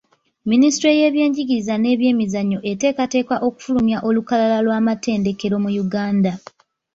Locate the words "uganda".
5.83-6.33